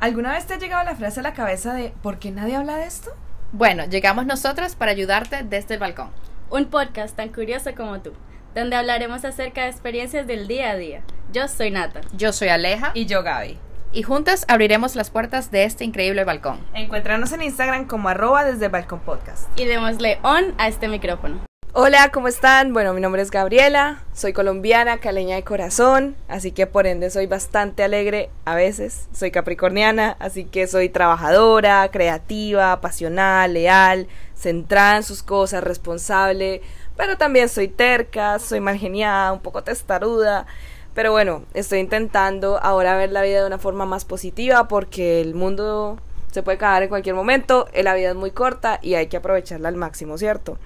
¿Alguna 0.00 0.32
vez 0.32 0.46
te 0.46 0.54
ha 0.54 0.58
llegado 0.58 0.84
la 0.84 0.94
frase 0.94 1.18
a 1.18 1.22
la 1.24 1.34
cabeza 1.34 1.74
de 1.74 1.92
¿por 2.02 2.20
qué 2.20 2.30
nadie 2.30 2.54
habla 2.54 2.76
de 2.76 2.86
esto? 2.86 3.10
Bueno, 3.50 3.84
llegamos 3.84 4.26
nosotras 4.26 4.76
para 4.76 4.92
ayudarte 4.92 5.42
desde 5.42 5.74
el 5.74 5.80
balcón. 5.80 6.10
Un 6.50 6.66
podcast 6.66 7.16
tan 7.16 7.30
curioso 7.30 7.74
como 7.76 8.00
tú, 8.00 8.12
donde 8.54 8.76
hablaremos 8.76 9.24
acerca 9.24 9.64
de 9.64 9.70
experiencias 9.70 10.28
del 10.28 10.46
día 10.46 10.70
a 10.70 10.76
día. 10.76 11.02
Yo 11.32 11.48
soy 11.48 11.72
Nata. 11.72 12.02
Yo 12.12 12.32
soy 12.32 12.46
Aleja. 12.46 12.92
Y 12.94 13.06
yo 13.06 13.24
Gaby. 13.24 13.58
Y 13.92 14.04
juntas 14.04 14.44
abriremos 14.46 14.94
las 14.94 15.10
puertas 15.10 15.50
de 15.50 15.64
este 15.64 15.84
increíble 15.84 16.22
balcón. 16.22 16.60
Encuéntranos 16.74 17.32
en 17.32 17.42
Instagram 17.42 17.86
como 17.86 18.08
arroba 18.08 18.44
desde 18.44 18.66
el 18.66 18.70
balcón 18.70 19.00
podcast. 19.00 19.48
Y 19.58 19.64
démosle 19.64 20.20
on 20.22 20.54
a 20.58 20.68
este 20.68 20.86
micrófono. 20.86 21.47
Hola, 21.80 22.10
¿cómo 22.10 22.26
están? 22.26 22.72
Bueno, 22.72 22.92
mi 22.92 23.00
nombre 23.00 23.22
es 23.22 23.30
Gabriela, 23.30 24.02
soy 24.12 24.32
colombiana, 24.32 24.98
caleña 24.98 25.36
de 25.36 25.44
corazón, 25.44 26.16
así 26.26 26.50
que 26.50 26.66
por 26.66 26.88
ende 26.88 27.08
soy 27.08 27.26
bastante 27.26 27.84
alegre 27.84 28.30
a 28.44 28.56
veces. 28.56 29.06
Soy 29.12 29.30
capricorniana, 29.30 30.16
así 30.18 30.44
que 30.44 30.66
soy 30.66 30.88
trabajadora, 30.88 31.88
creativa, 31.92 32.80
pasional, 32.80 33.54
leal, 33.54 34.08
centrada 34.34 34.96
en 34.96 35.04
sus 35.04 35.22
cosas, 35.22 35.62
responsable, 35.62 36.62
pero 36.96 37.16
también 37.16 37.48
soy 37.48 37.68
terca, 37.68 38.40
soy 38.40 38.58
margeniada, 38.58 39.32
un 39.32 39.40
poco 39.40 39.62
testaruda. 39.62 40.46
Pero 40.94 41.12
bueno, 41.12 41.44
estoy 41.54 41.78
intentando 41.78 42.58
ahora 42.60 42.96
ver 42.96 43.12
la 43.12 43.22
vida 43.22 43.42
de 43.42 43.46
una 43.46 43.58
forma 43.58 43.86
más 43.86 44.04
positiva 44.04 44.66
porque 44.66 45.20
el 45.20 45.36
mundo 45.36 46.00
se 46.32 46.42
puede 46.42 46.56
acabar 46.56 46.82
en 46.82 46.88
cualquier 46.88 47.14
momento, 47.14 47.68
la 47.72 47.94
vida 47.94 48.08
es 48.08 48.16
muy 48.16 48.32
corta 48.32 48.80
y 48.82 48.94
hay 48.94 49.06
que 49.06 49.18
aprovecharla 49.18 49.68
al 49.68 49.76
máximo, 49.76 50.18
¿cierto? 50.18 50.58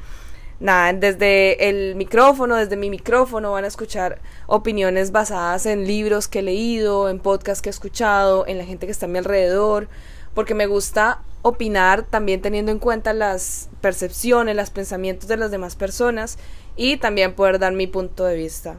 Nada, 0.61 0.93
desde 0.93 1.69
el 1.69 1.95
micrófono, 1.97 2.57
desde 2.57 2.77
mi 2.77 2.91
micrófono 2.91 3.53
van 3.53 3.65
a 3.65 3.69
escuchar 3.69 4.21
opiniones 4.47 5.13
basadas 5.13 5.67
en 5.67 5.87
libros 5.87 6.29
que 6.29 6.41
he 6.41 6.43
leído, 6.43 7.09
en 7.09 7.19
podcasts 7.19 7.63
que 7.63 7.69
he 7.69 7.71
escuchado, 7.71 8.47
en 8.47 8.59
la 8.59 8.65
gente 8.65 8.87
que 8.87 8.93
está 8.93 9.07
a 9.07 9.09
mi 9.09 9.19
alrededor, 9.19 9.89
porque 10.35 10.55
me 10.55 10.67
gusta 10.67 11.23
opinar 11.43 12.05
también 12.05 12.41
teniendo 12.41 12.71
en 12.71 12.79
cuenta 12.79 13.13
las 13.13 13.69
percepciones, 13.81 14.55
los 14.55 14.71
pensamientos 14.71 15.29
de 15.29 15.37
las 15.37 15.51
demás 15.51 15.75
personas 15.75 16.39
y 16.77 16.97
también 16.97 17.35
poder 17.35 17.59
dar 17.59 17.73
mi 17.73 17.87
punto 17.87 18.25
de 18.25 18.37
vista. 18.37 18.77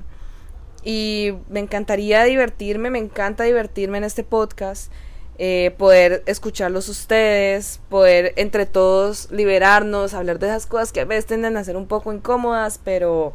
Y 0.83 1.33
me 1.49 1.59
encantaría 1.59 2.23
divertirme, 2.23 2.89
me 2.89 2.99
encanta 2.99 3.43
divertirme 3.43 3.97
en 3.97 4.03
este 4.05 4.23
podcast 4.23 4.91
eh, 5.39 5.73
poder 5.77 6.23
escucharlos 6.25 6.89
ustedes, 6.89 7.79
poder 7.89 8.33
entre 8.35 8.65
todos 8.65 9.31
liberarnos, 9.31 10.13
hablar 10.13 10.39
de 10.39 10.47
esas 10.47 10.65
cosas 10.65 10.91
que 10.91 11.01
a 11.01 11.05
veces 11.05 11.25
tienden 11.25 11.57
a 11.57 11.63
ser 11.63 11.75
un 11.75 11.87
poco 11.87 12.13
incómodas, 12.13 12.79
pero, 12.83 13.33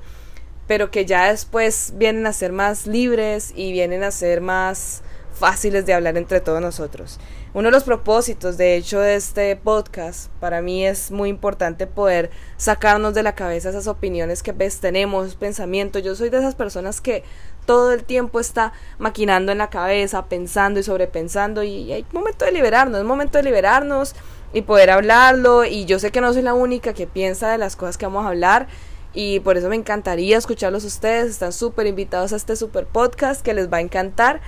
pero 0.67 0.91
que 0.91 1.07
ya 1.07 1.31
después 1.31 1.95
vienen 1.97 2.27
a 2.27 2.33
ser 2.33 2.53
más 2.53 2.87
libres 2.87 3.53
y 3.57 3.73
vienen 3.73 4.05
a 4.05 4.11
ser 4.11 4.41
más 4.41 5.03
fáciles 5.39 5.87
de 5.87 5.95
hablar 5.95 6.17
entre 6.17 6.41
todos 6.41 6.61
nosotros. 6.61 7.19
Uno 7.55 7.69
de 7.69 7.73
los 7.73 7.85
propósitos, 7.85 8.59
de 8.59 8.77
hecho, 8.77 9.01
de 9.01 9.15
este 9.15 9.57
podcast, 9.57 10.31
para 10.41 10.61
mí 10.61 10.85
es 10.85 11.11
muy 11.11 11.31
importante 11.31 11.87
poder 11.87 12.31
sacarnos 12.57 13.15
de 13.15 13.23
la 13.23 13.35
cabeza 13.35 13.71
esas 13.71 13.87
opiniones 13.87 14.43
que 14.43 14.53
ves, 14.53 14.81
tenemos, 14.81 15.35
pensamientos. 15.37 16.03
Yo 16.03 16.15
soy 16.15 16.29
de 16.29 16.39
esas 16.39 16.55
personas 16.55 17.01
que 17.01 17.25
todo 17.65 17.93
el 17.93 18.05
tiempo 18.05 18.41
está 18.41 18.73
maquinando 18.99 19.53
en 19.53 19.59
la 19.59 19.71
cabeza, 19.71 20.27
pensando 20.27 20.81
y 20.81 20.83
sobrepensando 20.83 21.63
y 21.63 21.93
hay 21.93 22.07
momento 22.13 22.45
de 22.45 22.53
liberarnos, 22.53 22.99
es 22.99 23.05
momento 23.07 23.37
de 23.37 23.45
liberarnos 23.45 24.15
y 24.55 24.63
poder 24.63 24.91
hablarlo 24.91 25.65
y 25.65 25.85
yo 25.85 25.99
sé 25.99 26.11
que 26.11 26.23
no 26.23 26.33
soy 26.33 26.41
la 26.41 26.55
única 26.55 26.95
que 26.95 27.07
piensa 27.07 27.51
de 27.51 27.59
las 27.59 27.77
cosas 27.77 27.99
que 27.99 28.07
vamos 28.07 28.25
a 28.25 28.29
hablar 28.29 28.69
y 29.13 29.41
por 29.41 29.59
eso 29.59 29.69
me 29.69 29.77
encantaría 29.77 30.39
escucharlos 30.39 30.85
ustedes, 30.85 31.31
están 31.31 31.53
súper 31.53 31.87
invitados 31.87 32.33
a 32.33 32.37
este 32.37 32.57
super 32.57 32.87
podcast 32.87 33.43
que 33.43 33.53
les 33.53 33.71
va 33.71 33.79
a 33.79 33.81
encantar 33.83 34.41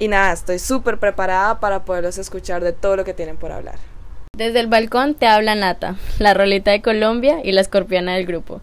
y 0.00 0.08
nada, 0.08 0.32
estoy 0.32 0.58
súper 0.58 0.98
preparada 0.98 1.60
para 1.60 1.84
poderlos 1.84 2.18
escuchar 2.18 2.64
de 2.64 2.72
todo 2.72 2.96
lo 2.96 3.04
que 3.04 3.14
tienen 3.14 3.36
por 3.36 3.52
hablar. 3.52 3.76
Desde 4.36 4.58
el 4.58 4.66
balcón 4.66 5.14
te 5.14 5.26
habla 5.26 5.54
Nata, 5.54 5.96
la 6.18 6.34
rolita 6.34 6.72
de 6.72 6.82
Colombia 6.82 7.40
y 7.44 7.52
la 7.52 7.60
escorpiana 7.60 8.16
del 8.16 8.26
grupo 8.26 8.60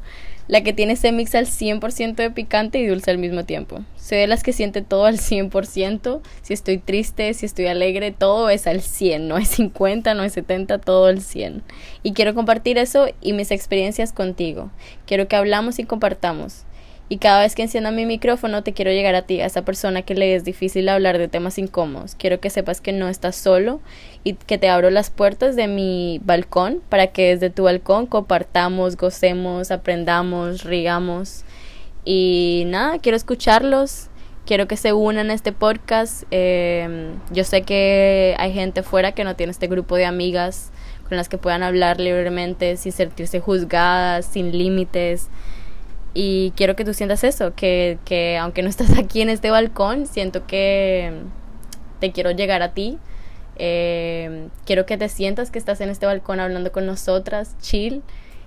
la 0.47 0.62
que 0.62 0.74
tiene 0.74 0.94
ese 0.94 1.12
mix 1.12 1.36
al 1.36 1.46
100% 1.46 2.16
de 2.16 2.31
picante 2.31 2.80
y 2.80 2.88
dulce 2.88 3.12
al 3.12 3.18
mismo 3.18 3.44
tiempo. 3.44 3.81
Soy 3.97 4.20
de 4.20 4.28
las 4.28 4.44
que 4.44 4.53
siente 4.53 4.81
todo 4.81 5.06
al 5.06 5.18
100%, 5.18 6.22
si 6.42 6.53
estoy 6.53 6.78
triste, 6.78 7.34
si 7.34 7.46
estoy 7.46 7.68
alegre, 7.68 8.12
todo 8.12 8.50
es 8.50 8.68
al 8.68 8.81
100, 8.81 9.28
no 9.28 9.38
es 9.38 9.50
50, 9.50 10.14
no 10.14 10.24
es 10.24 10.34
70, 10.34 10.80
todo 10.80 11.08
al 11.08 11.22
100. 11.22 11.64
Y 12.03 12.14
quiero 12.14 12.34
compartir 12.34 12.78
eso 12.78 13.08
y 13.22 13.34
mis 13.34 13.52
experiencias 13.52 14.14
contigo. 14.14 14.72
Quiero 15.06 15.28
que 15.28 15.36
hablamos 15.36 15.80
y 15.80 15.84
compartamos. 15.84 16.64
Y 17.09 17.18
cada 17.19 17.41
vez 17.41 17.56
que 17.56 17.62
encienda 17.62 17.91
mi 17.91 18.06
micrófono 18.06 18.63
te 18.63 18.73
quiero 18.73 18.91
llegar 18.91 19.16
a 19.16 19.22
ti, 19.22 19.40
a 19.40 19.45
esa 19.45 19.63
persona 19.63 20.01
que 20.01 20.13
le 20.13 20.35
es 20.35 20.44
difícil 20.44 20.90
hablar 20.90 21.18
de 21.18 21.29
temas 21.29 21.57
incómodos. 21.57 22.16
Quiero 22.16 22.41
que 22.41 22.50
sepas 22.50 22.81
que 22.81 22.91
no 22.91 23.07
estás 23.07 23.38
solo 23.38 23.79
y 24.25 24.34
que 24.34 24.57
te 24.57 24.68
abro 24.68 24.90
las 24.90 25.09
puertas 25.09 25.56
de 25.56 25.67
mi 25.67 26.19
balcón 26.25 26.81
para 26.90 27.07
que 27.07 27.29
desde 27.29 27.50
tu 27.50 27.63
balcón 27.63 28.07
compartamos, 28.07 28.97
gocemos, 28.97 29.72
aprendamos, 29.72 30.66
rigamos. 30.66 31.46
Y 32.03 32.63
nada, 32.67 33.00
quiero 33.00 33.16
escucharlos, 33.16 34.09
quiero 34.46 34.67
que 34.67 34.75
se 34.75 34.91
unan 34.91 35.29
a 35.29 35.34
este 35.34 35.53
podcast. 35.53 36.23
Em, 36.31 37.19
yo 37.31 37.46
sé 37.46 37.62
que 37.62 38.35
hay 38.38 38.51
gente 38.51 38.84
fuera 38.84 39.13
que 39.13 39.23
no 39.23 39.38
tiene 39.38 39.51
este 39.51 39.67
grupo 39.67 39.96
de 39.96 40.06
amigas 40.06 40.72
con 41.07 41.16
las 41.16 41.29
que 41.29 41.38
puedan 41.38 41.63
hablar 41.63 42.01
libremente, 42.01 42.75
sin 42.75 42.91
sentirse 42.91 43.40
juzgadas, 43.40 44.25
sin 44.25 44.57
límites. 44.57 45.29
Y 46.19 46.51
quiero 46.55 46.75
que 46.75 46.83
tú 46.83 46.95
sientas 46.95 47.23
eso, 47.23 47.53
que, 47.53 48.00
que 48.03 48.39
aunque 48.39 48.63
no 48.63 48.69
estás 48.69 48.89
aquí 48.97 49.22
en 49.22 49.29
este 49.29 49.51
balcón, 49.51 50.07
siento 50.07 50.47
que 50.47 51.13
te 52.00 52.11
quiero 52.11 52.31
llegar 52.31 52.63
a 52.63 52.73
ti. 52.73 52.97
Eh, 53.57 54.47
quiero 54.66 54.88
que 54.88 54.97
te 54.97 55.09
sientas 55.09 55.51
que 55.51 55.59
estás 55.59 55.79
en 55.79 55.91
este 55.91 56.07
balcón 56.07 56.39
hablando 56.39 56.72
con 56.72 56.88
nosotras, 56.88 57.55
chill, 57.61 58.01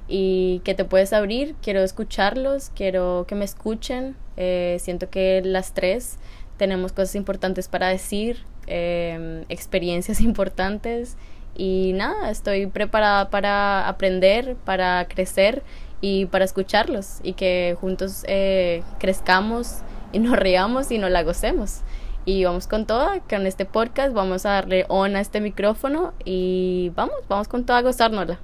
y 0.09 0.63
que 0.65 0.75
te 0.75 0.85
puedes 0.85 1.13
abrir. 1.13 1.55
Quiero 1.63 1.81
escucharlos, 1.85 2.73
quiero 2.75 3.25
que 3.29 3.37
me 3.37 3.45
escuchen. 3.45 4.17
Eh, 4.37 4.79
siento 4.81 5.09
que 5.09 5.41
las 5.45 5.73
tres 5.73 6.19
tenemos 6.57 6.91
cosas 6.91 7.15
importantes 7.15 7.69
para 7.69 7.87
decir, 7.87 8.39
eh, 8.67 9.45
experiencias 9.49 10.21
importantes. 10.21 11.17
Y 11.55 11.93
nada, 11.95 12.33
estoy 12.33 12.67
preparada 12.67 13.31
para 13.31 13.87
aprender, 13.89 14.57
para 14.65 15.07
crecer 15.07 15.63
y 16.01 16.27
para 16.27 16.45
escucharlos 16.45 17.19
y 17.23 17.35
que 17.35 17.77
juntos 17.81 18.25
eh, 18.27 18.83
crezcamos 18.99 19.79
y 20.13 20.19
nos 20.19 20.37
riamos 20.37 20.91
y 20.91 20.99
nos 20.99 21.11
la 21.11 21.23
gocemos. 21.23 21.81
Y 22.25 22.45
vamos 22.45 22.67
con 22.67 22.87
toda, 22.87 23.21
con 23.21 23.47
este 23.47 23.65
podcast 23.65 24.13
vamos 24.13 24.45
a 24.45 24.51
darle 24.51 24.85
on 24.89 25.17
a 25.17 25.21
este 25.21 25.41
micrófono 25.41 26.13
y 26.25 26.93
vamos, 26.95 27.15
vamos 27.29 27.49
con 27.49 27.65
toda 27.65 27.79
a 27.79 27.83
gozárnosla. 27.83 28.39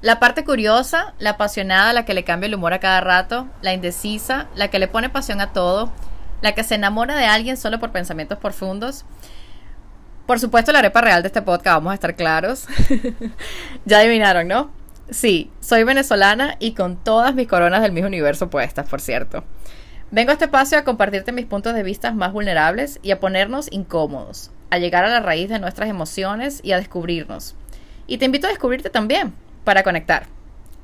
La 0.00 0.20
parte 0.20 0.44
curiosa, 0.44 1.14
la 1.18 1.30
apasionada, 1.30 1.92
la 1.92 2.04
que 2.04 2.14
le 2.14 2.24
cambia 2.24 2.46
el 2.46 2.54
humor 2.54 2.72
a 2.72 2.78
cada 2.78 3.00
rato, 3.00 3.48
la 3.62 3.74
indecisa, 3.74 4.46
la 4.54 4.68
que 4.68 4.78
le 4.78 4.86
pone 4.86 5.10
pasión 5.10 5.40
a 5.40 5.52
todo, 5.52 5.90
la 6.40 6.52
que 6.52 6.62
se 6.62 6.76
enamora 6.76 7.16
de 7.16 7.26
alguien 7.26 7.56
solo 7.56 7.80
por 7.80 7.90
pensamientos 7.90 8.38
profundos. 8.38 9.04
Por 10.26 10.38
supuesto, 10.38 10.72
la 10.72 10.78
arepa 10.80 11.00
real 11.00 11.22
de 11.22 11.28
este 11.28 11.42
podcast, 11.42 11.76
vamos 11.76 11.90
a 11.92 11.94
estar 11.94 12.14
claros. 12.14 12.66
ya 13.86 13.98
adivinaron, 13.98 14.46
¿no? 14.46 14.77
Sí, 15.10 15.50
soy 15.60 15.84
venezolana 15.84 16.56
y 16.58 16.72
con 16.72 17.02
todas 17.02 17.34
mis 17.34 17.48
coronas 17.48 17.80
del 17.80 17.92
mismo 17.92 18.08
universo 18.08 18.50
puestas, 18.50 18.86
por 18.88 19.00
cierto. 19.00 19.42
Vengo 20.10 20.30
a 20.30 20.34
este 20.34 20.44
espacio 20.44 20.76
a 20.76 20.84
compartirte 20.84 21.32
mis 21.32 21.46
puntos 21.46 21.74
de 21.74 21.82
vista 21.82 22.12
más 22.12 22.34
vulnerables 22.34 22.98
y 23.02 23.10
a 23.10 23.18
ponernos 23.18 23.72
incómodos, 23.72 24.50
a 24.68 24.76
llegar 24.76 25.06
a 25.06 25.08
la 25.08 25.20
raíz 25.20 25.48
de 25.48 25.60
nuestras 25.60 25.88
emociones 25.88 26.60
y 26.62 26.72
a 26.72 26.76
descubrirnos. 26.76 27.56
Y 28.06 28.18
te 28.18 28.26
invito 28.26 28.46
a 28.46 28.50
descubrirte 28.50 28.90
también, 28.90 29.32
para 29.64 29.82
conectar. 29.82 30.26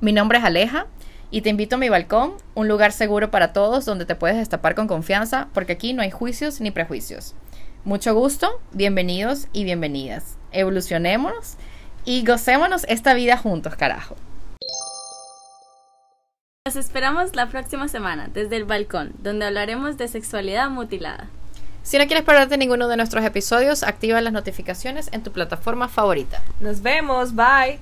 Mi 0.00 0.12
nombre 0.12 0.38
es 0.38 0.44
Aleja 0.44 0.86
y 1.30 1.42
te 1.42 1.50
invito 1.50 1.76
a 1.76 1.78
mi 1.78 1.90
balcón, 1.90 2.34
un 2.54 2.66
lugar 2.66 2.92
seguro 2.92 3.30
para 3.30 3.52
todos 3.52 3.84
donde 3.84 4.06
te 4.06 4.14
puedes 4.14 4.38
destapar 4.38 4.74
con 4.74 4.86
confianza, 4.86 5.48
porque 5.52 5.72
aquí 5.72 5.92
no 5.92 6.00
hay 6.00 6.10
juicios 6.10 6.62
ni 6.62 6.70
prejuicios. 6.70 7.34
Mucho 7.84 8.14
gusto, 8.14 8.58
bienvenidos 8.72 9.48
y 9.52 9.64
bienvenidas. 9.64 10.38
Evolucionémonos 10.52 11.58
y 12.04 12.24
gocémonos 12.24 12.84
esta 12.88 13.14
vida 13.14 13.36
juntos, 13.36 13.76
carajo. 13.76 14.16
Nos 16.66 16.76
esperamos 16.76 17.36
la 17.36 17.48
próxima 17.48 17.88
semana 17.88 18.28
desde 18.32 18.56
el 18.56 18.64
balcón, 18.64 19.12
donde 19.18 19.44
hablaremos 19.44 19.98
de 19.98 20.08
sexualidad 20.08 20.70
mutilada. 20.70 21.28
Si 21.82 21.98
no 21.98 22.06
quieres 22.06 22.24
perderte 22.24 22.56
ninguno 22.56 22.88
de 22.88 22.96
nuestros 22.96 23.22
episodios, 23.24 23.82
activa 23.82 24.22
las 24.22 24.32
notificaciones 24.32 25.10
en 25.12 25.22
tu 25.22 25.30
plataforma 25.30 25.88
favorita. 25.88 26.42
Nos 26.60 26.80
vemos, 26.80 27.34
bye. 27.34 27.78